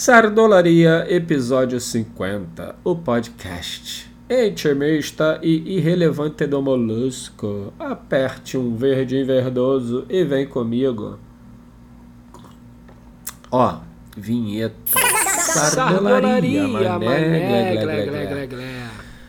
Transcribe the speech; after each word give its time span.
Sardolaria, 0.00 1.04
episódio 1.14 1.78
50, 1.78 2.76
o 2.82 2.96
podcast. 2.96 4.10
Intimista 4.30 5.38
e 5.42 5.76
irrelevante 5.76 6.46
do 6.46 6.62
molusco. 6.62 7.70
Aperte 7.78 8.56
um 8.56 8.74
verde 8.74 9.22
verdoso 9.24 10.06
e 10.08 10.24
vem 10.24 10.46
comigo. 10.46 11.18
Ó, 13.52 13.80
vinheta. 14.16 14.74
Sardolaria, 15.38 16.66
mané, 16.66 16.96
glé, 16.98 17.82
glé, 17.82 18.06
glé, 18.06 18.26
glé, 18.26 18.46
glé. 18.46 18.86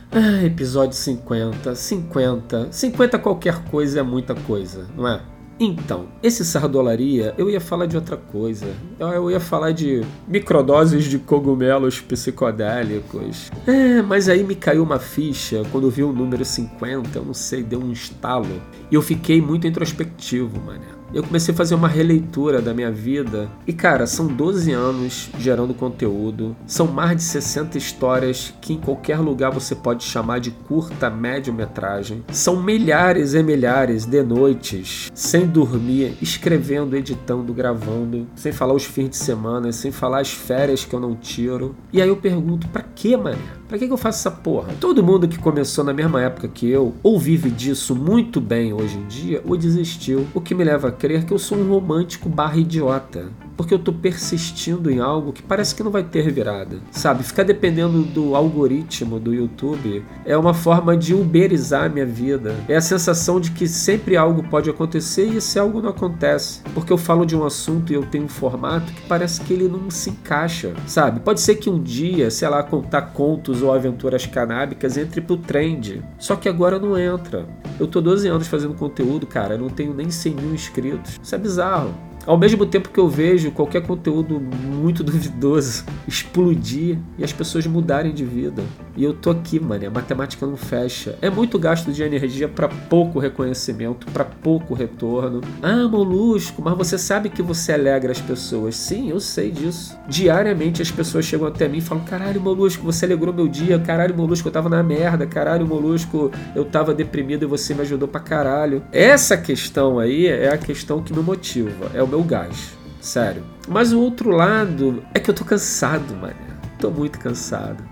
Ah, 0.09 0.45
episódio 0.45 0.95
50, 0.95 1.75
50. 1.75 2.71
50 2.71 3.19
qualquer 3.19 3.61
coisa 3.65 3.99
é 3.99 4.03
muita 4.03 4.33
coisa, 4.33 4.87
não 4.95 5.05
é? 5.05 5.21
Então, 5.63 6.07
esse 6.23 6.43
sardolaria, 6.43 7.35
eu 7.37 7.47
ia 7.47 7.61
falar 7.61 7.85
de 7.85 7.95
outra 7.95 8.17
coisa. 8.17 8.65
Eu 8.99 9.29
ia 9.29 9.39
falar 9.39 9.69
de 9.69 10.01
microdoses 10.27 11.03
de 11.03 11.19
cogumelos 11.19 12.01
psicodélicos. 12.01 13.51
É, 13.67 14.01
mas 14.01 14.27
aí 14.27 14.43
me 14.43 14.55
caiu 14.55 14.81
uma 14.81 14.97
ficha 14.97 15.61
quando 15.71 15.85
eu 15.85 15.91
vi 15.91 16.01
o 16.01 16.11
número 16.11 16.43
50, 16.43 17.15
eu 17.15 17.23
não 17.23 17.35
sei, 17.35 17.61
deu 17.61 17.79
um 17.79 17.91
estalo. 17.91 18.59
E 18.89 18.95
eu 18.95 19.03
fiquei 19.03 19.39
muito 19.39 19.67
introspectivo, 19.67 20.59
mané 20.65 21.00
eu 21.13 21.23
comecei 21.23 21.53
a 21.53 21.57
fazer 21.57 21.75
uma 21.75 21.87
releitura 21.87 22.61
da 22.61 22.73
minha 22.73 22.91
vida. 22.91 23.49
E 23.67 23.73
cara, 23.73 24.07
são 24.07 24.27
12 24.27 24.71
anos 24.71 25.29
gerando 25.37 25.73
conteúdo, 25.73 26.55
são 26.65 26.87
mais 26.87 27.17
de 27.17 27.23
60 27.23 27.77
histórias 27.77 28.53
que 28.61 28.73
em 28.73 28.77
qualquer 28.77 29.19
lugar 29.19 29.51
você 29.51 29.75
pode 29.75 30.03
chamar 30.03 30.39
de 30.39 30.51
curta, 30.51 31.09
média 31.09 31.53
metragem. 31.53 32.23
São 32.31 32.61
milhares 32.61 33.33
e 33.33 33.43
milhares 33.43 34.05
de 34.05 34.23
noites 34.23 35.11
sem 35.13 35.45
dormir, 35.45 36.17
escrevendo, 36.21 36.95
editando, 36.95 37.53
gravando, 37.53 38.27
sem 38.35 38.51
falar 38.51 38.73
os 38.73 38.85
fins 38.85 39.09
de 39.09 39.17
semana, 39.17 39.71
sem 39.71 39.91
falar 39.91 40.21
as 40.21 40.31
férias 40.31 40.85
que 40.85 40.93
eu 40.93 40.99
não 40.99 41.15
tiro. 41.15 41.75
E 41.91 42.01
aí 42.01 42.07
eu 42.07 42.17
pergunto, 42.17 42.67
para 42.67 42.81
que, 42.81 43.15
mano? 43.15 43.37
Pra 43.67 43.77
que, 43.77 43.87
que 43.87 43.93
eu 43.93 43.97
faço 43.97 44.19
essa 44.27 44.31
porra? 44.37 44.73
Todo 44.81 45.01
mundo 45.01 45.29
que 45.29 45.39
começou 45.39 45.83
na 45.83 45.93
mesma 45.93 46.21
época 46.21 46.47
que 46.49 46.69
eu, 46.69 46.93
ou 47.01 47.17
vive 47.17 47.49
disso 47.49 47.95
muito 47.95 48.41
bem 48.41 48.73
hoje 48.73 48.97
em 48.97 49.07
dia, 49.07 49.41
ou 49.45 49.55
desistiu. 49.55 50.27
O 50.33 50.41
que 50.41 50.53
me 50.53 50.63
leva 50.63 50.89
a 50.89 50.91
crer 51.01 51.25
que 51.25 51.33
eu 51.33 51.39
sou 51.39 51.57
um 51.57 51.67
romântico 51.67 52.29
barra 52.29 52.57
idiota 52.57 53.31
porque 53.61 53.75
eu 53.75 53.79
tô 53.79 53.93
persistindo 53.93 54.89
em 54.89 54.99
algo 54.99 55.31
que 55.31 55.43
parece 55.43 55.75
que 55.75 55.83
não 55.83 55.91
vai 55.91 56.03
ter 56.03 56.31
virada. 56.31 56.79
Sabe? 56.89 57.23
Ficar 57.23 57.43
dependendo 57.43 58.01
do 58.01 58.35
algoritmo 58.35 59.19
do 59.19 59.31
YouTube 59.31 60.03
é 60.25 60.35
uma 60.35 60.51
forma 60.51 60.97
de 60.97 61.13
uberizar 61.13 61.87
minha 61.91 62.05
vida. 62.05 62.55
É 62.67 62.75
a 62.75 62.81
sensação 62.81 63.39
de 63.39 63.51
que 63.51 63.67
sempre 63.67 64.17
algo 64.17 64.41
pode 64.49 64.67
acontecer 64.67 65.27
e 65.27 65.37
esse 65.37 65.59
algo 65.59 65.79
não 65.79 65.91
acontece. 65.91 66.61
Porque 66.73 66.91
eu 66.91 66.97
falo 66.97 67.23
de 67.23 67.35
um 67.35 67.45
assunto 67.45 67.91
e 67.91 67.95
eu 67.95 68.03
tenho 68.03 68.23
um 68.23 68.29
formato 68.29 68.91
que 68.91 69.01
parece 69.03 69.41
que 69.41 69.53
ele 69.53 69.67
não 69.67 69.91
se 69.91 70.09
encaixa. 70.09 70.73
Sabe? 70.87 71.19
Pode 71.19 71.39
ser 71.39 71.55
que 71.55 71.69
um 71.69 71.81
dia, 71.81 72.31
sei 72.31 72.49
lá, 72.49 72.63
contar 72.63 73.13
contos 73.13 73.61
ou 73.61 73.71
aventuras 73.71 74.25
canábicas 74.25 74.97
entre 74.97 75.21
pro 75.21 75.37
trend. 75.37 76.03
Só 76.17 76.35
que 76.35 76.49
agora 76.49 76.79
não 76.79 76.97
entra. 76.97 77.47
Eu 77.79 77.87
tô 77.87 77.99
12 78.01 78.27
anos 78.27 78.47
fazendo 78.47 78.73
conteúdo, 78.73 79.25
cara. 79.25 79.55
Eu 79.55 79.59
não 79.59 79.69
tenho 79.69 79.93
nem 79.93 80.09
100 80.11 80.35
mil 80.35 80.53
inscritos. 80.53 81.19
Isso 81.21 81.33
é 81.33 81.37
bizarro. 81.37 81.93
Ao 82.25 82.37
mesmo 82.37 82.65
tempo 82.65 82.89
que 82.89 82.99
eu 82.99 83.09
vejo 83.09 83.51
qualquer 83.51 83.81
conteúdo 83.81 84.39
muito 84.39 85.03
duvidoso 85.03 85.85
explodir 86.07 86.97
e 87.17 87.23
as 87.23 87.31
pessoas 87.31 87.65
mudarem 87.65 88.13
de 88.13 88.25
vida. 88.25 88.63
E 88.95 89.03
eu 89.03 89.13
tô 89.13 89.29
aqui, 89.29 89.59
mano, 89.59 89.87
a 89.87 89.89
matemática 89.89 90.45
não 90.45 90.57
fecha. 90.57 91.17
É 91.21 91.29
muito 91.29 91.57
gasto 91.57 91.91
de 91.91 92.03
energia 92.03 92.47
para 92.47 92.67
pouco 92.67 93.19
reconhecimento, 93.19 94.05
para 94.11 94.25
pouco 94.25 94.73
retorno. 94.73 95.41
Ah, 95.61 95.87
molusco, 95.87 96.61
mas 96.61 96.77
você 96.77 96.97
sabe 96.97 97.29
que 97.29 97.41
você 97.41 97.71
alegra 97.71 98.11
as 98.11 98.19
pessoas. 98.19 98.75
Sim, 98.75 99.09
eu 99.09 99.19
sei 99.19 99.49
disso. 99.49 99.97
Diariamente 100.07 100.81
as 100.81 100.91
pessoas 100.91 101.25
chegam 101.25 101.47
até 101.47 101.67
mim 101.67 101.77
e 101.77 101.81
falam: 101.81 102.03
caralho, 102.03 102.41
molusco, 102.41 102.83
você 102.83 103.05
alegrou 103.05 103.33
meu 103.33 103.47
dia. 103.47 103.79
Caralho, 103.79 104.15
molusco, 104.15 104.47
eu 104.47 104.51
tava 104.51 104.67
na 104.67 104.83
merda. 104.83 105.25
Caralho, 105.25 105.65
molusco, 105.65 106.29
eu 106.53 106.65
tava 106.65 106.93
deprimido 106.93 107.43
e 107.43 107.47
você 107.47 107.73
me 107.73 107.81
ajudou 107.81 108.07
pra 108.07 108.19
caralho. 108.19 108.83
Essa 108.91 109.37
questão 109.37 109.99
aí 109.99 110.27
é 110.27 110.49
a 110.49 110.57
questão 110.57 111.01
que 111.01 111.13
me 111.13 111.21
motiva. 111.21 111.91
É 111.93 112.03
o 112.03 112.07
meu 112.11 112.23
gás. 112.23 112.77
Sério. 112.99 113.43
Mas 113.67 113.91
o 113.93 113.99
outro 113.99 114.29
lado 114.29 115.01
é 115.13 115.19
que 115.19 115.29
eu 115.29 115.33
tô 115.33 115.43
cansado, 115.43 116.13
mano. 116.15 116.35
Tô 116.77 116.91
muito 116.91 117.19
cansado. 117.19 117.83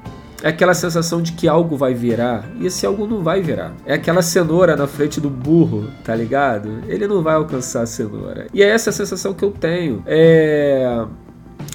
É 0.44 0.50
aquela 0.50 0.74
sensação 0.74 1.22
de 1.22 1.34
que 1.34 1.48
algo 1.48 1.76
vai 1.76 1.94
virar 1.94 2.50
e 2.60 2.68
esse 2.68 2.86
algo 2.86 3.06
não 3.08 3.22
vai 3.22 3.42
virar. 3.42 3.74
É 3.86 3.94
aquela 3.94 4.22
cenoura 4.22 4.76
na 4.76 4.88
frente 4.88 5.20
do 5.20 5.30
burro, 5.30 5.90
tá 6.04 6.16
ligado? 6.16 6.82
Ele 6.88 7.08
não 7.08 7.22
vai 7.22 7.36
alcançar 7.36 7.82
a 7.82 7.86
cenoura. 7.86 8.48
E 8.54 8.64
é 8.64 8.70
essa 8.70 8.92
sensação 8.92 9.34
que 9.34 9.44
eu 9.44 9.52
tenho. 9.52 10.04
É. 10.06 11.06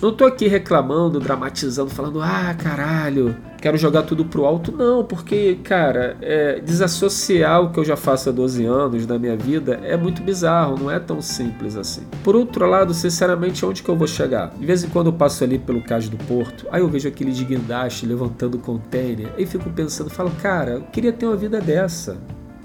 Não 0.01 0.13
tô 0.13 0.27
aqui 0.27 0.49
reclamando, 0.49 1.19
dramatizando, 1.19 1.91
falando, 1.91 2.21
ah, 2.21 2.55
caralho, 2.55 3.37
quero 3.61 3.79
jogar 3.79 4.03
tudo 4.03 4.25
pro 4.25 4.45
alto. 4.45 4.71
Não, 4.71 5.03
porque, 5.03 5.59
cara, 5.65 6.17
é, 6.21 6.61
desassociar 6.61 7.63
o 7.63 7.71
que 7.73 7.81
eu 7.81 7.85
já 7.85 7.97
faço 7.97 8.29
há 8.29 8.33
12 8.33 8.65
anos 8.67 9.07
da 9.07 9.19
minha 9.19 9.37
vida 9.37 9.81
é 9.83 9.97
muito 9.97 10.23
bizarro, 10.23 10.79
não 10.79 10.91
é 10.91 10.99
tão 10.99 11.23
simples 11.23 11.77
assim. 11.77 12.03
Por 12.23 12.37
outro 12.37 12.67
lado, 12.67 12.93
sinceramente, 12.93 13.65
onde 13.65 13.83
que 13.83 13.89
eu 13.89 13.97
vou 13.97 14.07
chegar? 14.07 14.51
De 14.51 14.67
vez 14.67 14.85
em 14.85 14.89
quando 14.89 15.07
eu 15.07 15.13
passo 15.13 15.43
ali 15.43 15.59
pelo 15.59 15.83
cais 15.83 16.09
do 16.09 16.19
porto, 16.19 16.67
aí 16.71 16.83
eu 16.83 16.89
vejo 16.89 17.09
aquele 17.09 17.33
de 17.33 17.45
guindaste 17.45 18.05
levantando 18.05 18.59
container, 18.59 19.33
e 19.39 19.47
fico 19.47 19.71
pensando, 19.71 20.11
falo, 20.11 20.31
cara, 20.43 20.73
eu 20.73 20.83
queria 20.83 21.13
ter 21.13 21.27
uma 21.27 21.37
vida 21.37 21.61
dessa 21.61 22.19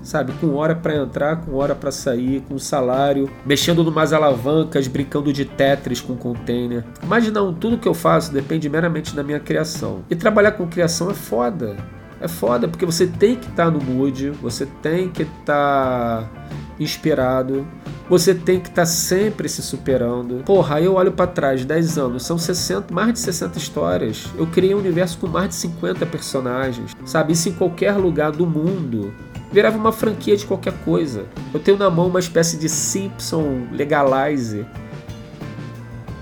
sabe? 0.04 0.34
Com 0.40 0.56
hora 0.56 0.76
para 0.76 0.96
entrar, 0.96 1.38
com 1.38 1.56
hora 1.56 1.76
para 1.76 1.92
sair, 1.92 2.42
com 2.48 2.58
salário, 2.58 3.30
mexendo 3.46 3.84
numas 3.84 4.14
alavancas, 4.14 4.88
brincando 4.88 5.32
de 5.32 5.46
Tetris 5.46 6.02
com 6.02 6.16
container. 6.16 6.84
Mas 7.06 7.32
não, 7.32 7.54
tudo 7.54 7.78
que 7.78 7.88
eu 7.88 7.94
faço 7.94 8.32
depende 8.32 8.70
meramente 8.70 9.16
da 9.16 9.24
minha 9.24 9.40
criação. 9.40 10.04
E 10.10 10.16
trabalhar 10.16 10.54
com 10.54 10.68
criação 10.68 11.10
é 11.10 11.14
foda. 11.14 11.76
É 12.22 12.28
foda 12.28 12.68
porque 12.68 12.86
você 12.86 13.08
tem 13.08 13.36
que 13.36 13.48
estar 13.48 13.66
tá 13.66 13.72
no 13.72 13.82
mood, 13.82 14.32
você 14.42 14.66
tem 14.82 15.08
que 15.10 15.24
estar 15.24 16.24
tá 16.24 16.30
inspirado, 16.78 17.66
você 18.10 18.36
tem 18.36 18.60
que 18.60 18.68
estar 18.68 18.82
tá 18.82 18.86
sempre 18.86 19.48
se 19.48 19.62
superando. 19.62 20.44
Porra, 20.44 20.76
aí 20.76 20.86
eu 20.86 20.96
olho 20.96 21.14
para 21.14 21.28
trás, 21.28 21.64
10 21.64 21.98
anos, 21.98 22.24
são 22.24 22.38
60, 22.38 22.94
mais 22.94 23.14
de 23.14 23.20
60 23.20 23.58
histórias. 23.58 24.28
Eu 24.38 24.48
criei 24.48 24.76
um 24.76 24.80
universo 24.80 25.18
com 25.18 25.28
mais 25.28 25.50
de 25.50 25.56
50 25.56 26.06
personagens, 26.08 26.96
sabe? 27.06 27.32
Isso 27.32 27.48
em 27.48 27.54
qualquer 27.54 27.94
lugar 27.94 28.32
do 28.32 28.46
mundo 28.46 29.14
virava 29.52 29.78
uma 29.78 29.92
franquia 29.92 30.36
de 30.38 30.46
qualquer 30.46 30.74
coisa. 30.86 31.26
Eu 31.54 31.60
tenho 31.60 31.78
na 31.78 31.90
mão 31.90 32.08
uma 32.08 32.20
espécie 32.20 32.58
de 32.58 32.70
Simpson 32.70 33.68
Legalize. 33.72 34.66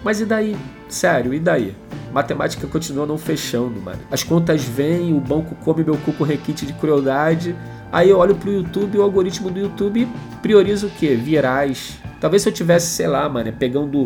Mas 0.04 0.22
e 0.22 0.26
daí? 0.26 0.56
Sério, 0.88 1.34
e 1.34 1.40
daí? 1.40 1.76
Matemática 2.14 2.66
continua 2.68 3.06
não 3.06 3.18
fechando, 3.18 3.82
mano. 3.82 4.00
As 4.10 4.24
contas 4.24 4.64
vêm, 4.64 5.14
o 5.14 5.20
banco 5.20 5.56
come 5.56 5.84
meu 5.84 5.98
cu 5.98 6.14
com 6.14 6.24
requinte 6.24 6.66
de 6.66 6.74
crueldade. 6.74 7.56
Aí 7.92 8.10
eu 8.10 8.18
olho 8.18 8.36
pro 8.36 8.52
YouTube 8.52 8.96
e 8.96 8.98
o 8.98 9.04
algoritmo 9.04 9.50
do 9.50 9.60
YouTube 9.60 10.08
prioriza 10.42 10.88
o 10.88 10.90
quê? 10.90 11.16
Virais. 11.16 12.00
Talvez 12.20 12.42
se 12.42 12.50
eu 12.50 12.54
tivesse, 12.54 12.88
sei 12.88 13.08
lá, 13.08 13.28
mano, 13.30 13.52
pegando 13.54 14.06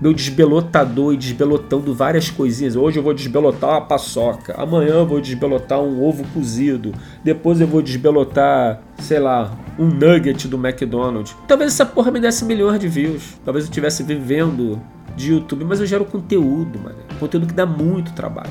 meu 0.00 0.12
desbelotador 0.12 1.14
e 1.14 1.16
desbelotando 1.16 1.94
várias 1.94 2.30
coisinhas. 2.30 2.76
Hoje 2.76 2.98
eu 2.98 3.02
vou 3.02 3.14
desbelotar 3.14 3.70
uma 3.70 3.80
paçoca, 3.80 4.54
amanhã 4.56 4.94
eu 4.94 5.06
vou 5.06 5.20
desbelotar 5.20 5.80
um 5.80 6.02
ovo 6.04 6.24
cozido, 6.34 6.92
depois 7.24 7.60
eu 7.60 7.66
vou 7.66 7.80
desbelotar, 7.80 8.80
sei 8.98 9.18
lá, 9.18 9.56
um 9.78 9.86
nugget 9.86 10.46
do 10.48 10.56
McDonald's. 10.56 11.34
Talvez 11.48 11.72
essa 11.72 11.86
porra 11.86 12.10
me 12.10 12.20
desse 12.20 12.44
milhões 12.44 12.78
de 12.78 12.88
views. 12.88 13.38
Talvez 13.44 13.64
eu 13.64 13.70
estivesse 13.70 14.02
vivendo 14.02 14.80
de 15.16 15.32
YouTube, 15.32 15.64
mas 15.64 15.80
eu 15.80 15.86
gero 15.86 16.04
conteúdo, 16.04 16.78
mano. 16.78 16.96
Conteúdo 17.18 17.46
que 17.46 17.54
dá 17.54 17.64
muito 17.64 18.12
trabalho. 18.12 18.50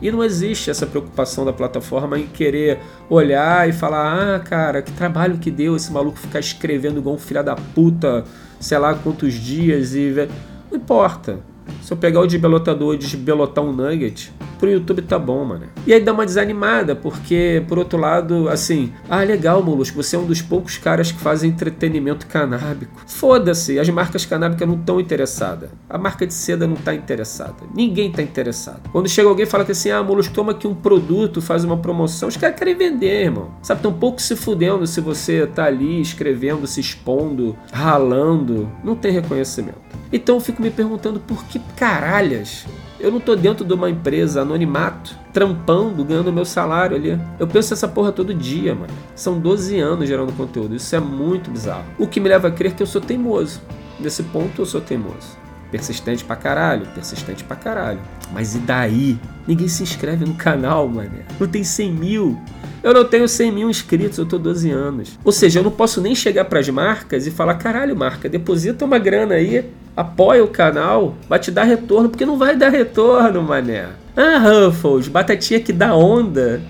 E 0.00 0.10
não 0.10 0.22
existe 0.22 0.70
essa 0.70 0.86
preocupação 0.86 1.44
da 1.44 1.52
plataforma 1.52 2.18
em 2.18 2.26
querer 2.26 2.78
olhar 3.08 3.68
e 3.68 3.72
falar: 3.72 4.36
ah, 4.36 4.38
cara, 4.40 4.82
que 4.82 4.92
trabalho 4.92 5.38
que 5.38 5.50
deu 5.50 5.76
esse 5.76 5.92
maluco 5.92 6.18
ficar 6.18 6.40
escrevendo 6.40 6.98
igual 6.98 7.14
um 7.14 7.18
filho 7.18 7.42
da 7.42 7.54
puta, 7.54 8.24
sei 8.60 8.78
lá 8.78 8.94
quantos 8.94 9.34
dias 9.34 9.94
e. 9.94 10.28
Não 10.74 10.80
importa. 10.80 11.38
Se 11.80 11.92
eu 11.92 11.96
pegar 11.96 12.20
o 12.20 12.26
desbelotador 12.26 12.94
e 12.94 12.98
desbelotar 12.98 13.62
um 13.62 13.72
nugget, 13.72 14.32
pro 14.58 14.68
YouTube 14.68 15.02
tá 15.02 15.18
bom, 15.18 15.44
mano. 15.44 15.66
E 15.86 15.94
aí 15.94 16.00
dá 16.00 16.12
uma 16.12 16.26
desanimada, 16.26 16.96
porque, 16.96 17.62
por 17.68 17.78
outro 17.78 17.96
lado, 17.96 18.48
assim, 18.48 18.92
ah, 19.08 19.22
legal, 19.22 19.62
Molusco, 19.62 20.02
você 20.02 20.16
é 20.16 20.18
um 20.18 20.26
dos 20.26 20.42
poucos 20.42 20.76
caras 20.76 21.12
que 21.12 21.18
fazem 21.20 21.50
entretenimento 21.50 22.26
canábico. 22.26 23.00
Foda-se, 23.06 23.78
as 23.78 23.88
marcas 23.88 24.26
canábicas 24.26 24.66
não 24.66 24.74
estão 24.74 24.98
interessadas. 24.98 25.70
A 25.88 25.96
marca 25.96 26.26
de 26.26 26.34
seda 26.34 26.66
não 26.66 26.76
tá 26.76 26.92
interessada. 26.92 27.54
Ninguém 27.72 28.10
tá 28.10 28.20
interessado. 28.20 28.90
Quando 28.90 29.08
chega 29.08 29.28
alguém 29.28 29.44
e 29.44 29.48
fala 29.48 29.64
que 29.64 29.72
assim, 29.72 29.92
ah, 29.92 30.02
Molusco, 30.02 30.34
toma 30.34 30.52
aqui 30.52 30.66
um 30.66 30.74
produto, 30.74 31.40
faz 31.40 31.62
uma 31.62 31.76
promoção, 31.76 32.28
os 32.28 32.36
caras 32.36 32.58
querem 32.58 32.74
vender, 32.74 33.26
irmão. 33.26 33.52
Sabe, 33.62 33.80
tão 33.80 33.92
pouco 33.92 34.20
se 34.20 34.34
fudendo 34.34 34.86
se 34.88 35.00
você 35.00 35.46
tá 35.46 35.66
ali 35.66 36.00
escrevendo, 36.00 36.66
se 36.66 36.80
expondo, 36.80 37.56
ralando. 37.72 38.68
Não 38.82 38.96
tem 38.96 39.12
reconhecimento. 39.12 39.84
Então 40.14 40.36
eu 40.36 40.40
fico 40.40 40.62
me 40.62 40.70
perguntando 40.70 41.18
por 41.18 41.44
que 41.44 41.58
caralhas 41.76 42.64
eu 43.00 43.10
não 43.10 43.18
tô 43.18 43.34
dentro 43.34 43.64
de 43.64 43.74
uma 43.74 43.90
empresa 43.90 44.42
anonimato, 44.42 45.14
trampando, 45.32 46.04
ganhando 46.04 46.32
meu 46.32 46.44
salário 46.44 46.96
ali. 46.96 47.20
Eu 47.38 47.46
penso 47.46 47.74
essa 47.74 47.88
porra 47.88 48.12
todo 48.12 48.32
dia, 48.32 48.74
mano. 48.74 48.92
São 49.14 49.38
12 49.38 49.78
anos 49.78 50.08
gerando 50.08 50.32
conteúdo. 50.32 50.76
Isso 50.76 50.94
é 50.94 51.00
muito 51.00 51.50
bizarro. 51.50 51.84
O 51.98 52.06
que 52.06 52.20
me 52.20 52.28
leva 52.28 52.48
a 52.48 52.50
crer 52.50 52.72
que 52.72 52.82
eu 52.82 52.86
sou 52.86 53.00
teimoso. 53.00 53.60
Nesse 53.98 54.22
ponto 54.22 54.62
eu 54.62 54.64
sou 54.64 54.80
teimoso. 54.80 55.36
Persistente 55.70 56.24
pra 56.24 56.36
caralho, 56.36 56.86
persistente 56.94 57.42
pra 57.42 57.56
caralho. 57.56 58.00
Mas 58.32 58.54
e 58.54 58.58
daí? 58.58 59.18
Ninguém 59.46 59.66
se 59.66 59.82
inscreve 59.82 60.24
no 60.24 60.34
canal, 60.34 60.88
mané. 60.88 61.26
Não 61.38 61.48
tem 61.48 61.64
100 61.64 61.92
mil. 61.92 62.40
Eu 62.82 62.94
não 62.94 63.04
tenho 63.04 63.28
100 63.28 63.52
mil 63.52 63.68
inscritos, 63.68 64.16
eu 64.16 64.24
tô 64.24 64.38
12 64.38 64.70
anos. 64.70 65.18
Ou 65.24 65.32
seja, 65.32 65.58
eu 65.58 65.64
não 65.64 65.70
posso 65.72 66.00
nem 66.00 66.14
chegar 66.14 66.44
pras 66.44 66.68
marcas 66.68 67.26
e 67.26 67.30
falar: 67.30 67.54
caralho, 67.56 67.96
marca, 67.96 68.28
deposita 68.28 68.84
uma 68.84 68.98
grana 68.98 69.34
aí, 69.34 69.68
apoia 69.96 70.44
o 70.44 70.48
canal, 70.48 71.16
vai 71.28 71.38
te 71.38 71.50
dar 71.50 71.64
retorno, 71.64 72.08
porque 72.08 72.26
não 72.26 72.38
vai 72.38 72.56
dar 72.56 72.70
retorno, 72.70 73.42
mané. 73.42 73.88
Ah, 74.16 74.38
Ruffles, 74.38 75.08
batatinha 75.08 75.60
que 75.60 75.72
dá 75.72 75.94
onda. 75.94 76.60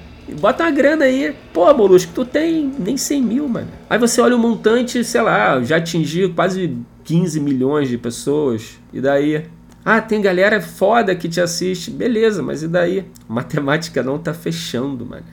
Bota 0.41 0.65
uma 0.65 0.71
grana 0.71 1.05
aí. 1.05 1.35
Pô, 1.53 1.73
Molusco, 1.75 2.13
tu 2.15 2.25
tem 2.25 2.73
nem 2.79 2.97
100 2.97 3.23
mil, 3.23 3.49
mano. 3.49 3.69
Aí 3.89 3.99
você 3.99 4.21
olha 4.21 4.35
o 4.35 4.39
montante, 4.39 5.05
sei 5.05 5.21
lá, 5.21 5.63
já 5.63 5.77
atingi 5.77 6.29
quase 6.29 6.79
15 7.05 7.41
milhões 7.41 7.89
de 7.89 7.99
pessoas. 7.99 8.81
E 8.93 9.01
daí? 9.01 9.47
Ah, 9.85 10.01
tem 10.01 10.23
galera 10.23 10.61
foda 10.63 11.15
que 11.15 11.29
te 11.29 11.41
assiste. 11.41 11.91
Beleza, 11.91 12.43
mas 12.43 12.63
e 12.63 12.69
daí? 12.69 13.05
matemática 13.29 14.03
não 14.03 14.19
tá 14.19 14.33
fechando, 14.33 15.05
mano. 15.05 15.25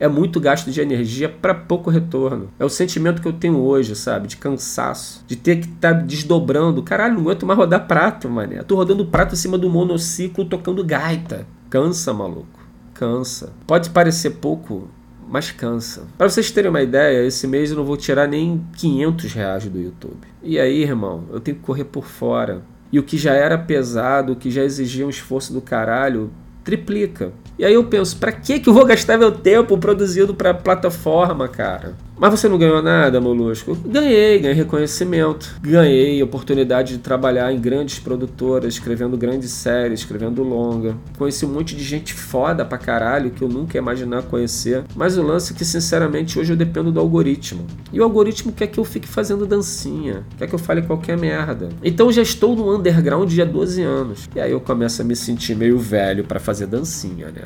É 0.00 0.06
muito 0.06 0.38
gasto 0.38 0.70
de 0.70 0.80
energia 0.80 1.28
para 1.28 1.54
pouco 1.54 1.90
retorno. 1.90 2.50
É 2.58 2.64
o 2.64 2.68
sentimento 2.68 3.20
que 3.20 3.26
eu 3.26 3.32
tenho 3.32 3.58
hoje, 3.58 3.96
sabe? 3.96 4.28
De 4.28 4.36
cansaço. 4.36 5.24
De 5.26 5.34
ter 5.34 5.56
que 5.56 5.66
estar 5.66 5.94
tá 5.94 6.00
desdobrando. 6.00 6.82
Caralho, 6.82 7.14
não 7.14 7.22
aguento 7.22 7.44
mais 7.44 7.58
rodar 7.58 7.86
prato, 7.86 8.28
mané. 8.28 8.62
Tô 8.62 8.76
rodando 8.76 9.06
prato 9.06 9.34
em 9.34 9.36
cima 9.36 9.58
do 9.58 9.68
monociclo 9.68 10.44
tocando 10.44 10.84
gaita. 10.84 11.46
Cansa, 11.68 12.12
maluco. 12.12 12.60
Cansa. 12.94 13.52
Pode 13.66 13.90
parecer 13.90 14.30
pouco, 14.30 14.88
mas 15.28 15.50
cansa. 15.50 16.06
Para 16.16 16.28
vocês 16.28 16.50
terem 16.50 16.70
uma 16.70 16.82
ideia, 16.82 17.26
esse 17.26 17.46
mês 17.46 17.70
eu 17.70 17.76
não 17.76 17.84
vou 17.84 17.96
tirar 17.96 18.26
nem 18.26 18.64
500 18.76 19.32
reais 19.32 19.66
do 19.66 19.80
YouTube. 19.80 20.26
E 20.42 20.58
aí, 20.58 20.82
irmão, 20.82 21.24
eu 21.30 21.40
tenho 21.40 21.56
que 21.56 21.62
correr 21.62 21.84
por 21.84 22.06
fora. 22.06 22.62
E 22.90 22.98
o 22.98 23.02
que 23.02 23.18
já 23.18 23.34
era 23.34 23.58
pesado, 23.58 24.32
o 24.32 24.36
que 24.36 24.50
já 24.50 24.62
exigia 24.62 25.06
um 25.06 25.10
esforço 25.10 25.52
do 25.52 25.60
caralho, 25.60 26.30
triplica. 26.68 27.32
E 27.58 27.64
aí 27.64 27.72
eu 27.72 27.84
penso, 27.84 28.18
para 28.18 28.30
que 28.30 28.60
que 28.60 28.68
eu 28.68 28.74
vou 28.74 28.84
gastar 28.84 29.16
meu 29.16 29.32
tempo 29.32 29.78
produzindo 29.78 30.34
para 30.34 30.52
plataforma, 30.52 31.48
cara? 31.48 31.94
Mas 32.18 32.30
você 32.32 32.48
não 32.48 32.58
ganhou 32.58 32.82
nada, 32.82 33.20
Molusco? 33.20 33.76
Ganhei, 33.86 34.40
ganhei 34.40 34.56
reconhecimento. 34.56 35.54
Ganhei 35.62 36.20
oportunidade 36.22 36.94
de 36.94 36.98
trabalhar 36.98 37.52
em 37.52 37.60
grandes 37.60 38.00
produtoras, 38.00 38.74
escrevendo 38.74 39.16
grandes 39.16 39.52
séries, 39.52 40.00
escrevendo 40.00 40.42
longa. 40.42 40.96
Conheci 41.16 41.46
um 41.46 41.52
monte 41.52 41.76
de 41.76 41.84
gente 41.84 42.12
foda 42.12 42.64
pra 42.64 42.76
caralho 42.76 43.30
que 43.30 43.42
eu 43.42 43.48
nunca 43.48 43.76
ia 43.76 43.80
imaginar 43.80 44.22
conhecer. 44.22 44.82
Mas 44.96 45.16
o 45.16 45.22
lance 45.22 45.52
é 45.52 45.56
que, 45.56 45.64
sinceramente, 45.64 46.38
hoje 46.38 46.52
eu 46.52 46.56
dependo 46.56 46.90
do 46.90 46.98
algoritmo. 46.98 47.64
E 47.92 48.00
o 48.00 48.04
algoritmo 48.04 48.52
quer 48.52 48.66
que 48.66 48.78
eu 48.78 48.84
fique 48.84 49.06
fazendo 49.06 49.46
dancinha, 49.46 50.24
quer 50.36 50.48
que 50.48 50.54
eu 50.54 50.58
fale 50.58 50.82
qualquer 50.82 51.16
merda. 51.16 51.68
Então 51.84 52.10
já 52.10 52.22
estou 52.22 52.56
no 52.56 52.74
underground 52.74 53.32
há 53.38 53.44
12 53.44 53.82
anos. 53.82 54.28
E 54.34 54.40
aí 54.40 54.50
eu 54.50 54.60
começo 54.60 55.02
a 55.02 55.04
me 55.04 55.14
sentir 55.14 55.54
meio 55.54 55.78
velho 55.78 56.24
para 56.24 56.40
fazer 56.40 56.66
dancinha, 56.66 57.28
né? 57.28 57.44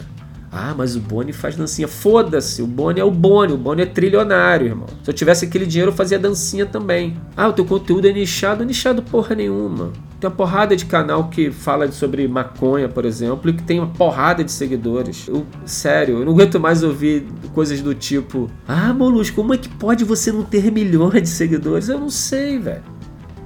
Ah, 0.53 0.75
mas 0.77 0.95
o 0.95 1.01
Boni 1.01 1.33
faz 1.33 1.57
dancinha. 1.57 1.89
Foda-se, 1.89 2.61
o 2.61 2.67
Boni 2.67 3.01
é 3.01 3.05
o 3.05 3.11
Boni, 3.11 3.55
o 3.55 3.57
Boni 3.57 3.83
é 3.83 3.87
trilionário, 3.87 4.67
irmão. 4.67 4.87
Se 5.03 5.09
eu 5.09 5.15
tivesse 5.15 5.47
aquele 5.47 5.65
dinheiro, 5.65 5.91
eu 5.91 5.97
fazia 5.97 6.19
dancinha 6.19 6.67
também. 6.67 7.17
Ah, 7.35 7.49
o 7.49 7.55
teu 7.55 7.65
conteúdo 7.65 8.07
é 8.07 8.13
nichado? 8.13 8.63
Nichado 8.63 9.03
porra 9.03 9.35
nenhuma. 9.35 9.93
Tem 10.21 10.29
uma 10.29 10.37
porrada 10.37 10.77
de 10.77 10.85
canal 10.85 11.29
que 11.31 11.51
fala 11.51 11.91
sobre 11.91 12.29
maconha, 12.29 12.87
por 12.87 13.07
exemplo, 13.07 13.51
e 13.51 13.55
que 13.55 13.63
tem 13.63 13.81
uma 13.81 13.89
porrada 13.89 14.45
de 14.45 14.53
seguidores. 14.53 15.27
Eu, 15.27 15.47
sério, 15.65 16.19
eu 16.19 16.25
não 16.27 16.33
aguento 16.33 16.61
mais 16.61 16.83
ouvir 16.83 17.27
coisas 17.55 17.81
do 17.81 17.95
tipo: 17.95 18.51
Ah, 18.69 18.93
Molusco, 18.93 19.37
como 19.37 19.55
é 19.55 19.57
que 19.57 19.71
pode 19.71 20.05
você 20.05 20.31
não 20.31 20.43
ter 20.43 20.71
milhões 20.71 21.23
de 21.23 21.29
seguidores? 21.31 21.89
Eu 21.89 21.99
não 21.99 22.11
sei, 22.11 22.59
velho. 22.59 22.83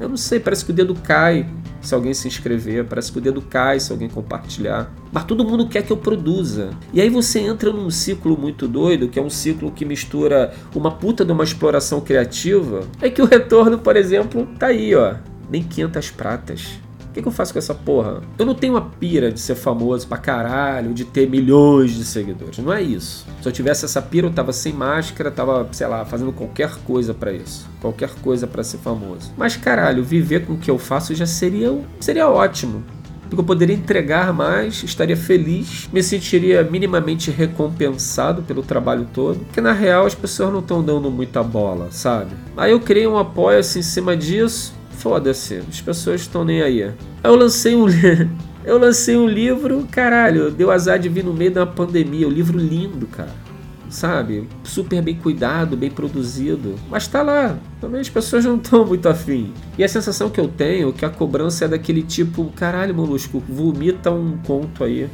Eu 0.01 0.09
não 0.09 0.17
sei, 0.17 0.41
parece 0.41 0.65
que 0.65 0.73
o 0.73 0.75
dedo 0.75 0.95
cai 0.95 1.49
se 1.87 1.95
alguém 1.95 2.13
se 2.13 2.29
inscrever, 2.29 2.85
parece 2.85 3.13
que 3.13 3.19
o 3.19 3.21
dedo 3.21 3.41
cai 3.41 3.81
se 3.81 3.93
alguém 3.93 4.09
compartilhar. 4.09 4.93
Mas 5.13 5.25
todo 5.25 5.45
mundo 5.45 5.69
quer 5.69 5.83
que 5.83 5.93
eu 5.93 5.97
produza. 5.97 6.71
E 6.93 7.01
aí 7.01 7.09
você 7.09 7.41
entra 7.41 7.73
num 7.73 7.91
ciclo 7.91 8.37
muito 8.37 8.67
doido, 8.67 9.09
que 9.09 9.19
é 9.19 9.23
um 9.23 9.31
ciclo 9.31 9.71
que 9.71 9.85
mistura 9.85 10.53
uma 10.75 10.91
puta 10.91 11.25
de 11.25 11.33
uma 11.33 11.45
exploração 11.45 12.01
criativa. 12.01 12.81
É 13.01 13.09
que 13.09 13.23
o 13.23 13.27
retorno, 13.27 13.79
por 13.79 13.97
exemplo, 13.97 14.47
tá 14.59 14.67
aí, 14.67 14.95
ó. 14.95 15.15
Nem 15.49 15.63
500 15.63 16.11
pratas 16.11 16.86
que, 17.17 17.23
que 17.23 17.29
eu 17.29 17.33
faço 17.33 17.53
com 17.53 17.59
essa 17.59 17.75
porra? 17.75 18.21
Eu 18.39 18.45
não 18.45 18.55
tenho 18.55 18.75
uma 18.75 18.83
pira 18.83 19.33
de 19.33 19.41
ser 19.41 19.55
famoso 19.55 20.07
pra 20.07 20.19
caralho, 20.19 20.93
de 20.93 21.05
ter 21.05 21.29
milhões 21.29 21.93
de 21.95 22.05
seguidores. 22.05 22.59
Não 22.59 22.73
é 22.73 22.83
isso. 22.83 23.27
Se 23.41 23.49
eu 23.49 23.53
tivesse 23.53 23.85
essa 23.87 24.03
pira, 24.03 24.27
eu 24.27 24.33
tava 24.33 24.53
sem 24.53 24.73
máscara, 24.73 25.31
tava, 25.31 25.67
sei 25.73 25.87
lá, 25.87 26.05
fazendo 26.05 26.33
qualquer 26.33 26.75
coisa 26.85 27.15
para 27.15 27.33
isso. 27.33 27.67
Qualquer 27.81 28.11
coisa 28.17 28.47
para 28.47 28.63
ser 28.63 28.79
famoso. 28.79 29.33
Mas 29.37 29.57
caralho, 29.57 30.05
viver 30.05 30.45
com 30.45 30.55
o 30.55 30.59
que 30.59 30.71
eu 30.71 30.79
faço 30.79 31.15
já 31.15 31.27
seria, 31.27 31.77
seria 32.01 32.29
ótimo 32.29 32.85
porque 33.29 33.41
eu 33.41 33.45
poderia 33.45 33.75
entregar 33.75 34.33
mais, 34.33 34.85
estaria 34.85 35.17
feliz, 35.17 35.89
me 35.93 36.01
sentiria 36.01 36.63
minimamente 36.63 37.29
recompensado 37.29 38.43
pelo 38.43 38.63
trabalho 38.63 39.09
todo, 39.13 39.41
porque 39.41 39.61
na 39.61 39.73
real 39.73 40.07
as 40.07 40.15
pessoas 40.15 40.53
não 40.53 40.61
estão 40.61 40.81
dando 40.81 41.11
muita 41.11 41.43
bola, 41.43 41.89
sabe? 41.91 42.31
Aí 42.57 42.71
eu 42.71 42.79
criei 42.79 43.05
um 43.05 43.19
apoio 43.19 43.59
assim 43.59 43.81
em 43.81 43.83
cima 43.83 44.17
disso, 44.17 44.73
foda-se, 44.97 45.63
as 45.69 45.81
pessoas 45.81 46.23
estão 46.23 46.45
nem 46.45 46.63
aí. 46.63 46.93
Eu 47.23 47.37
lancei 47.37 47.77
um 47.77 47.87
eu 48.65 48.79
lancei 48.79 49.17
um 49.17 49.29
livro, 49.29 49.87
caralho, 49.91 50.51
deu 50.51 50.71
azar 50.71 50.99
de 50.99 51.09
vir 51.09 51.25
no 51.25 51.33
meio 51.33 51.53
da 51.53 51.65
pandemia, 51.65 52.27
um 52.27 52.33
livro 52.33 52.59
lindo, 52.59 53.07
cara. 53.07 53.47
Sabe? 53.89 54.49
Super 54.65 55.01
bem 55.01 55.15
cuidado, 55.15 55.77
bem 55.77 55.91
produzido. 55.91 56.75
Mas 56.91 57.07
tá 57.07 57.23
lá. 57.23 57.57
Também 57.81 58.01
as 58.01 58.09
pessoas 58.09 58.45
não 58.45 58.57
estão 58.57 58.85
muito 58.85 59.09
afim. 59.09 59.55
E 59.79 59.85
a 59.85 59.89
sensação 59.89 60.29
que 60.29 60.41
eu 60.41 60.49
tenho 60.49 60.89
é 60.89 60.93
que 60.93 61.05
a 61.05 61.09
cobrança 61.09 61.67
é 61.67 61.69
daquele 61.69 62.03
tipo, 62.03 62.51
caralho, 62.57 62.95
molusco, 62.95 63.43
vomita 63.49 64.11
um 64.11 64.39
conto 64.39 64.83
aí. 64.83 65.09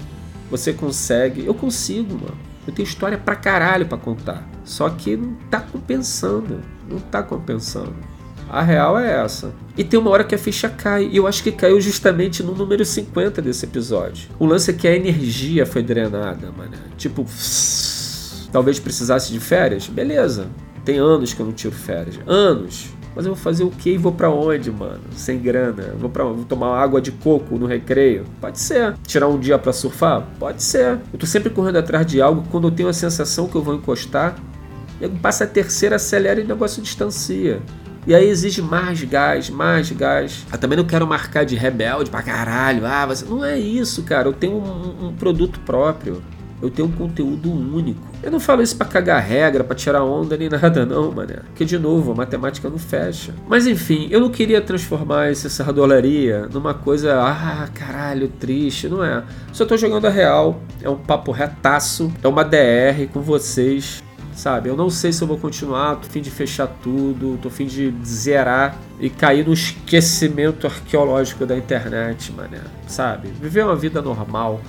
Você 0.51 0.73
consegue. 0.73 1.45
Eu 1.45 1.53
consigo, 1.53 2.15
mano. 2.15 2.39
Eu 2.67 2.73
tenho 2.73 2.87
história 2.87 3.19
pra 3.19 3.37
caralho 3.37 3.87
pra 3.87 3.99
contar. 3.99 4.49
Só 4.65 4.89
que 4.89 5.17
não 5.17 5.35
tá 5.51 5.61
compensando. 5.61 6.61
Não 6.89 6.99
tá 6.99 7.23
compensando. 7.23 7.95
A 8.53 8.61
real 8.61 8.99
é 8.99 9.25
essa. 9.25 9.51
E 9.79 9.83
tem 9.83 9.99
uma 9.99 10.11
hora 10.11 10.25
que 10.25 10.35
a 10.35 10.39
ficha 10.39 10.69
cai. 10.69 11.09
E 11.11 11.17
eu 11.17 11.27
acho 11.27 11.43
que 11.43 11.51
caiu 11.51 11.81
justamente 11.81 12.43
no 12.43 12.55
número 12.55 12.85
50 12.85 13.41
desse 13.41 13.65
episódio. 13.65 14.29
O 14.39 14.45
lance 14.45 14.71
é 14.71 14.75
que 14.75 14.87
a 14.87 14.95
energia 14.95 15.65
foi 15.65 15.83
drenada, 15.83 16.53
mano. 16.55 16.73
Tipo, 16.99 17.25
talvez 18.53 18.79
precisasse 18.79 19.33
de 19.33 19.41
férias? 19.41 19.87
Beleza. 19.87 20.49
Tem 20.85 20.99
anos 20.99 21.33
que 21.33 21.41
eu 21.41 21.47
não 21.47 21.55
tiro 21.55 21.75
férias. 21.75 22.21
Anos. 22.27 22.91
Mas 23.17 23.25
eu 23.25 23.33
vou 23.33 23.43
fazer 23.43 23.65
o 23.65 23.71
quê 23.71 23.95
e 23.95 23.99
vou 23.99 24.13
para 24.13 24.29
onde, 24.29 24.71
mano? 24.71 25.01
Sem 25.13 25.39
grana. 25.39 25.95
Vou 25.99 26.11
para 26.11 26.25
vou 26.25 26.45
tomar 26.45 26.79
água 26.79 27.01
de 27.01 27.11
coco 27.11 27.59
no 27.59 27.65
recreio? 27.65 28.27
Pode 28.39 28.59
ser. 28.59 28.95
Tirar 29.07 29.29
um 29.29 29.39
dia 29.39 29.59
para 29.59 29.73
surfar? 29.73 30.29
Pode 30.39 30.63
ser. 30.63 30.99
Eu 31.11 31.19
tô 31.19 31.25
sempre 31.25 31.49
correndo 31.49 31.77
atrás 31.77 32.07
de 32.07 32.21
algo 32.21 32.45
quando 32.51 32.69
eu 32.69 32.71
tenho 32.71 32.91
a 32.91 32.93
sensação 32.93 33.49
que 33.49 33.57
eu 33.57 33.63
vou 33.63 33.75
encostar, 33.75 34.37
passa 35.23 35.45
a 35.45 35.47
terceira, 35.47 35.97
acelera 35.97 36.39
e 36.39 36.45
o 36.45 36.47
negócio 36.47 36.83
distancia. 36.83 37.63
E 38.07 38.15
aí 38.15 38.29
exige 38.29 38.61
mais 38.61 39.03
gás, 39.05 39.49
mais 39.49 39.91
gás. 39.93 40.45
Eu 40.51 40.59
também 40.59 40.77
não 40.77 40.85
quero 40.85 41.07
marcar 41.07 41.45
de 41.45 41.55
rebelde 41.55 42.11
pra 42.11 42.23
caralho. 42.23 42.85
Ah, 42.85 43.07
você... 43.07 43.25
não 43.25 43.45
é 43.45 43.59
isso, 43.59 44.03
cara. 44.03 44.29
Eu 44.29 44.33
tenho 44.33 44.57
um, 44.57 45.09
um 45.09 45.13
produto 45.13 45.61
próprio. 45.61 46.23
Eu 46.61 46.71
tenho 46.71 46.87
um 46.87 46.93
conteúdo 46.93 47.51
único. 47.51 48.01
Eu 48.23 48.31
não 48.31 48.39
falo 48.39 48.63
isso 48.63 48.77
para 48.77 48.87
cagar 48.87 49.21
regra, 49.21 49.65
para 49.65 49.75
tirar 49.75 50.05
onda 50.05 50.37
nem 50.37 50.49
nada, 50.51 50.87
não, 50.87 51.11
mané. 51.11 51.41
Porque, 51.47 51.65
de 51.65 51.77
novo, 51.77 52.13
a 52.13 52.15
matemática 52.15 52.71
não 52.71 52.79
fecha. 52.79 53.35
Mas 53.49 53.67
enfim, 53.67 54.07
eu 54.11 54.21
não 54.21 54.31
queria 54.31 54.61
transformar 54.61 55.31
essa 55.31 55.49
sardolaria 55.49 56.49
numa 56.53 56.73
coisa, 56.73 57.21
ah, 57.21 57.69
caralho, 57.75 58.29
triste. 58.29 58.89
Não 58.89 59.05
é. 59.05 59.25
Só 59.53 59.65
tô 59.65 59.77
jogando 59.77 60.07
a 60.07 60.11
real. 60.11 60.61
É 60.81 60.89
um 60.89 60.97
papo 60.97 61.33
retaço. 61.33 62.13
É 62.23 62.29
uma 62.29 62.45
DR 62.45 63.09
com 63.13 63.21
vocês 63.21 64.03
sabe? 64.35 64.69
Eu 64.69 64.77
não 64.77 64.91
sei 64.91 65.13
se 65.13 65.23
eu 65.23 65.29
vou 65.29 65.39
continuar, 65.39 65.97
tô 65.97 66.09
fim 66.09 66.21
de 66.21 66.31
fechar 66.31 66.67
tudo, 66.67 67.39
tô 67.41 67.51
fim 67.51 67.67
de 67.67 67.95
zerar 68.05 68.77
e 68.99 69.11
cair 69.11 69.47
no 69.47 69.53
esquecimento 69.53 70.67
arqueológico 70.67 71.47
da 71.47 71.57
internet, 71.57 72.33
mané, 72.33 72.61
sabe? 72.87 73.29
Viver 73.41 73.65
uma 73.65 73.77
vida 73.77 74.01
normal, 74.01 74.61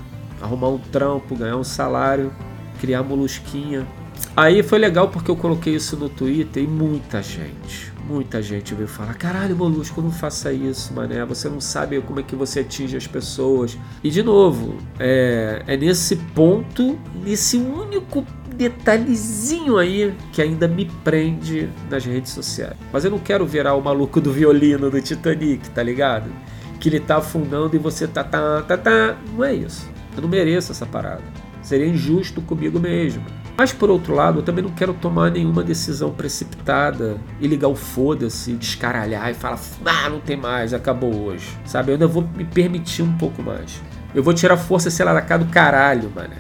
arrumar 0.42 0.70
um 0.70 0.78
trampo, 0.78 1.36
ganhar 1.36 1.58
um 1.58 1.64
salário, 1.64 2.32
criar 2.80 3.04
molusquinha. 3.04 3.88
Aí 4.36 4.64
foi 4.64 4.80
legal 4.80 5.10
porque 5.10 5.30
eu 5.30 5.36
coloquei 5.36 5.76
isso 5.76 5.96
no 5.96 6.10
Twitter 6.10 6.64
e 6.64 6.68
muita 6.68 7.22
gente, 7.22 7.92
muita 8.08 8.42
gente 8.42 8.74
veio 8.74 8.88
falar: 8.88 9.14
caralho, 9.14 9.56
molusco, 9.56 10.02
não 10.02 10.12
faça 10.12 10.52
isso, 10.52 10.94
mané. 10.94 11.24
Você 11.26 11.50
não 11.50 11.62
sabe 11.62 12.02
como 12.02 12.20
é 12.20 12.24
que 12.24 12.36
você 12.36 12.62
atinge 12.62 12.98
as 12.98 13.08
pessoas. 13.08 13.78
E 14.04 14.10
de 14.10 14.24
novo, 14.24 14.78
é, 15.00 15.64
é 15.68 15.78
nesse 15.78 16.16
ponto, 16.16 17.00
nesse 17.24 17.58
único 17.58 18.26
detalhezinho 18.54 19.78
aí 19.78 20.14
que 20.32 20.42
ainda 20.42 20.68
me 20.68 20.86
prende 21.04 21.70
nas 21.90 22.06
redes 22.06 22.32
sociais. 22.32 22.76
Mas 22.92 23.04
eu 23.04 23.12
não 23.12 23.20
quero 23.20 23.46
virar 23.46 23.76
o 23.76 23.82
maluco 23.82 24.22
do 24.22 24.32
violino 24.32 24.90
do 24.90 25.02
Titanic, 25.02 25.70
tá 25.72 25.84
ligado? 25.84 26.32
Que 26.80 26.90
ele 26.90 27.00
tá 27.00 27.18
afundando 27.18 27.76
e 27.76 27.80
você 27.80 28.08
tá 28.08 28.24
tá 28.24 28.62
tá 28.62 28.78
tá. 28.78 29.18
Não 29.34 29.44
é 29.44 29.54
isso. 29.54 29.90
Eu 30.16 30.22
não 30.22 30.30
mereço 30.30 30.72
essa 30.72 30.86
parada. 30.86 31.24
Seria 31.62 31.88
injusto 31.88 32.42
comigo 32.42 32.80
mesmo. 32.80 33.24
Mas 33.56 33.72
por 33.72 33.90
outro 33.90 34.16
lado, 34.16 34.40
eu 34.40 34.44
também 34.44 34.64
não 34.64 34.72
quero 34.72 34.94
tomar 34.94 35.30
nenhuma 35.30 35.64
decisão 35.64 36.12
precipitada 36.12 37.18
e 37.40 37.48
ligar 37.48 37.68
o 37.68 37.76
foda-se, 37.76 38.54
descaralhar 38.54 39.30
e 39.30 39.34
falar, 39.34 39.60
ah, 39.86 40.10
não 40.10 40.20
tem 40.20 40.36
mais, 40.36 40.74
acabou 40.74 41.14
hoje. 41.26 41.48
Sabe? 41.66 41.92
Eu 41.92 41.94
ainda 41.94 42.08
vou 42.08 42.28
me 42.36 42.46
permitir 42.46 43.04
um 43.04 43.16
pouco 43.16 43.44
mais. 43.44 43.80
Eu 44.14 44.24
vou 44.24 44.34
tirar 44.34 44.58
força, 44.58 44.90
sei 44.90 45.06
lá, 45.06 45.14
da 45.14 45.22
cara 45.22 45.44
do 45.44 45.52
caralho, 45.52 46.12
mano. 46.14 46.34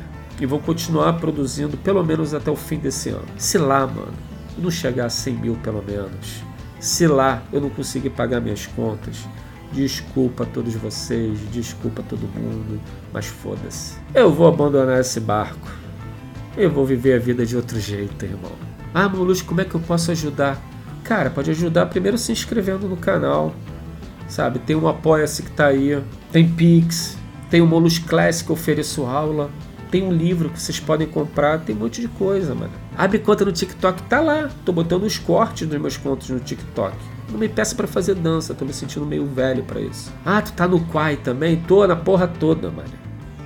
E 0.43 0.45
vou 0.45 0.59
continuar 0.59 1.13
produzindo 1.13 1.77
pelo 1.77 2.03
menos 2.03 2.33
até 2.33 2.51
o 2.51 2.55
fim 2.57 2.77
desse 2.77 3.07
ano. 3.07 3.23
Se 3.38 3.57
lá, 3.57 3.88
mano, 3.88 4.13
não 4.57 4.69
chegar 4.69 5.05
a 5.05 5.09
100 5.09 5.33
mil 5.35 5.55
pelo 5.55 5.81
menos. 5.81 6.43
Se 6.81 7.07
lá 7.07 7.41
eu 7.53 7.62
não 7.62 7.69
conseguir 7.69 8.09
pagar 8.09 8.41
minhas 8.41 8.67
contas, 8.67 9.25
Desculpa 9.71 10.43
a 10.43 10.45
todos 10.45 10.75
vocês, 10.75 11.39
desculpa 11.51 12.03
a 12.03 12.05
todo 12.05 12.27
mundo, 12.27 12.79
mas 13.12 13.25
foda-se. 13.25 13.95
Eu 14.13 14.31
vou 14.31 14.47
abandonar 14.47 15.00
esse 15.00 15.19
barco. 15.19 15.67
Eu 16.55 16.69
vou 16.69 16.85
viver 16.85 17.15
a 17.15 17.19
vida 17.19 17.43
de 17.43 17.55
outro 17.55 17.79
jeito, 17.79 18.23
irmão. 18.23 18.51
Ah, 18.93 19.09
Molusco, 19.09 19.47
como 19.47 19.62
é 19.62 19.65
que 19.65 19.73
eu 19.73 19.79
posso 19.79 20.12
ajudar? 20.12 20.62
Cara, 21.03 21.31
pode 21.31 21.50
ajudar 21.50 21.88
primeiro 21.88 22.19
se 22.19 22.31
inscrevendo 22.31 22.88
no 22.88 22.95
canal. 22.95 23.55
Sabe, 24.27 24.59
tem 24.59 24.75
um 24.75 24.88
Apoia-se 24.88 25.41
que 25.41 25.51
tá 25.51 25.67
aí, 25.67 26.00
tem 26.31 26.47
Pix, 26.47 27.17
tem 27.50 27.59
o 27.59 27.65
Molusco 27.65 28.07
Classic 28.07 28.47
eu 28.47 28.53
ofereço 28.53 29.05
aula, 29.05 29.50
tem 29.93 30.01
um 30.01 30.12
livro 30.12 30.50
que 30.50 30.59
vocês 30.59 30.79
podem 30.79 31.07
comprar, 31.07 31.59
tem 31.59 31.75
um 31.75 31.77
monte 31.77 32.01
de 32.01 32.07
coisa, 32.07 32.55
mano. 32.55 32.71
Abre 32.97 33.19
conta 33.19 33.45
no 33.45 33.51
TikTok, 33.51 34.01
tá 34.09 34.19
lá. 34.19 34.50
Tô 34.65 34.71
botando 34.71 35.03
os 35.03 35.19
cortes 35.19 35.67
dos 35.67 35.79
meus 35.79 35.97
contos 35.97 36.31
no 36.31 36.39
TikTok. 36.39 36.97
Não 37.31 37.38
me 37.38 37.47
peça 37.47 37.75
para 37.75 37.85
fazer 37.85 38.15
dança, 38.15 38.55
tô 38.55 38.65
me 38.65 38.73
sentindo 38.73 39.05
meio 39.05 39.23
velho 39.27 39.63
para 39.63 39.79
isso. 39.79 40.12
Ah, 40.25 40.41
tu 40.41 40.51
tá 40.53 40.67
no 40.67 40.83
Quai 40.88 41.17
também? 41.17 41.57
Tô 41.57 41.85
na 41.85 41.95
porra 41.95 42.27
toda, 42.27 42.71
mano. 42.71 42.89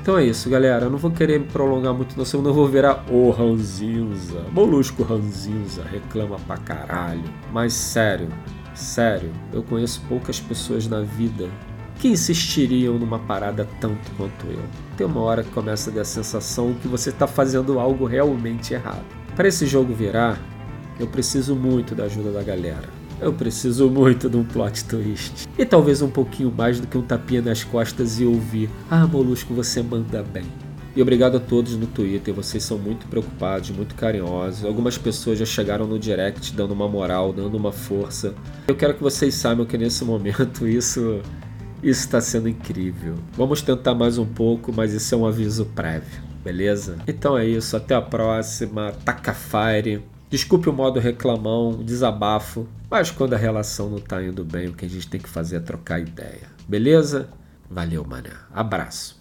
Então 0.02 0.18
é 0.18 0.24
isso, 0.24 0.50
galera. 0.50 0.86
Eu 0.86 0.90
não 0.90 0.98
vou 0.98 1.12
querer 1.12 1.38
me 1.38 1.48
prolongar 1.48 1.94
muito, 1.94 2.18
não, 2.18 2.24
senão 2.24 2.46
eu 2.46 2.54
vou 2.54 2.66
virar 2.70 3.04
o 3.12 3.30
Ranzinza. 3.30 4.46
Molusco 4.50 5.04
Ranzinza, 5.04 5.84
reclama 5.84 6.38
pra 6.48 6.56
caralho. 6.56 7.26
Mas 7.52 7.74
sério, 7.74 8.30
sério, 8.74 9.34
eu 9.52 9.62
conheço 9.64 10.02
poucas 10.08 10.40
pessoas 10.40 10.88
na 10.88 11.02
vida 11.02 11.50
que 12.00 12.08
insistiriam 12.08 12.98
numa 12.98 13.20
parada 13.20 13.68
tanto 13.80 14.12
quanto 14.16 14.46
eu. 14.48 14.64
Tem 14.96 15.06
uma 15.06 15.22
hora 15.22 15.44
que 15.44 15.50
começa 15.52 15.90
a 15.90 15.94
dar 15.94 16.02
a 16.02 16.06
sensação 16.06 16.74
que 16.82 16.88
você 16.88 17.10
está 17.10 17.28
fazendo 17.28 17.80
algo 17.80 18.06
realmente 18.06 18.74
errado. 18.74 19.06
Para 19.36 19.48
esse 19.48 19.66
jogo 19.66 19.94
virar, 19.94 20.40
eu 21.00 21.08
preciso 21.08 21.56
muito 21.56 21.94
da 21.94 22.06
ajuda 22.06 22.32
da 22.32 22.44
galera. 22.44 22.90
Eu 23.20 23.34
preciso 23.34 23.90
muito 23.90 24.30
de 24.30 24.38
um 24.38 24.44
plot 24.44 24.86
twist. 24.86 25.48
E 25.58 25.66
talvez 25.66 26.02
um 26.02 26.10
pouquinho 26.10 26.54
mais 26.56 26.80
do 26.80 26.86
que 26.86 26.98
um 26.98 27.02
tapinha 27.02 27.42
nas 27.42 27.64
costas 27.64 28.20
e 28.20 28.26
ouvir: 28.26 28.70
Ah, 28.90 29.08
Molusco, 29.08 29.54
você 29.54 29.82
manda 29.82 30.22
bem. 30.22 30.46
E 30.96 31.02
obrigado 31.02 31.38
a 31.38 31.40
todos 31.40 31.76
no 31.76 31.86
Twitter, 31.86 32.34
vocês 32.34 32.64
são 32.64 32.76
muito 32.76 33.06
preocupados, 33.08 33.70
muito 33.70 33.94
carinhosos. 33.94 34.66
Algumas 34.66 34.98
pessoas 34.98 35.38
já 35.38 35.46
chegaram 35.46 35.86
no 35.86 36.00
direct 36.00 36.52
dando 36.54 36.74
uma 36.74 36.88
moral, 36.88 37.32
dando 37.32 37.56
uma 37.56 37.72
força. 37.72 38.34
Eu 38.68 38.76
quero 38.76 38.96
que 38.96 39.04
vocês 39.04 39.36
saibam 39.36 39.64
que 39.64 39.78
nesse 39.78 40.04
momento 40.04 40.66
isso 40.68 41.22
isso 41.90 42.02
está 42.02 42.20
sendo 42.20 42.50
incrível. 42.50 43.16
Vamos 43.34 43.62
tentar 43.62 43.96
mais 43.96 44.18
um 44.18 44.26
pouco, 44.26 44.74
mas 44.74 44.94
isso 44.94 45.16
é 45.16 45.18
um 45.18 45.26
aviso 45.26 45.66
prévio, 45.68 46.22
beleza? 46.44 46.98
Então 47.08 47.38
é 47.38 47.46
isso, 47.46 47.78
até 47.78 47.96
a 47.96 48.02
próxima. 48.02 48.92
Taca 49.06 49.34
fire. 49.34 50.04
Desculpe 50.30 50.68
o 50.68 50.74
modo 50.74 51.00
reclamão, 51.00 51.82
desabafo, 51.82 52.68
mas 52.92 53.10
quando 53.10 53.34
a 53.34 53.38
relação 53.38 53.90
não 53.90 54.00
tá 54.00 54.22
indo 54.22 54.44
bem, 54.44 54.68
o 54.68 54.74
que 54.74 54.86
a 54.86 54.90
gente 54.90 55.08
tem 55.08 55.22
que 55.22 55.30
fazer 55.30 55.56
é 55.56 55.60
trocar 55.60 56.02
ideia. 56.02 56.52
Beleza? 56.68 57.30
Valeu, 57.70 58.04
mané. 58.04 58.32
Abraço. 58.54 59.17